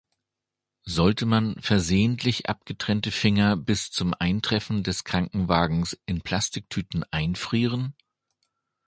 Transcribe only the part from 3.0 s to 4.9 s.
Finger bis zum Eintreffen